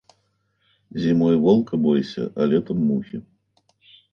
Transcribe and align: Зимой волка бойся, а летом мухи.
Зимой 1.03 1.35
волка 1.37 1.75
бойся, 1.77 2.31
а 2.39 2.45
летом 2.45 2.79
мухи. 2.87 3.21